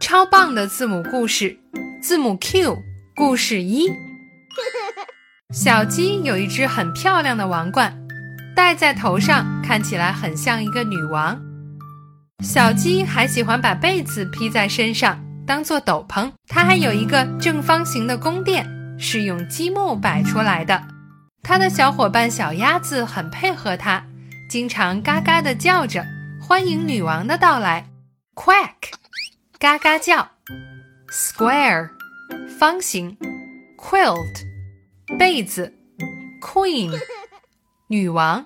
[0.00, 1.58] 超棒的字母故事，
[2.02, 2.82] 字母 Q
[3.14, 3.88] 故事一。
[5.54, 7.96] 小鸡有一只很漂亮的王冠，
[8.56, 11.40] 戴在头上，看起来很像一个女王。
[12.42, 16.32] 小鸡还喜欢把被子披在身上，当做斗篷。
[16.48, 18.66] 它还有一个正方形的宫殿，
[18.98, 20.82] 是用积木摆出来的。
[21.42, 24.04] 它的小伙伴小鸭子很配合它，
[24.50, 26.04] 经常嘎嘎地叫着，
[26.40, 27.86] 欢迎女王的到来。
[28.34, 29.01] Quack。
[29.62, 30.28] 嘎嘎叫
[31.08, 31.90] ，square，
[32.58, 33.16] 方形
[33.78, 34.44] ，quilt，
[35.16, 35.72] 被子
[36.40, 37.00] ，queen，
[37.86, 38.44] 女王。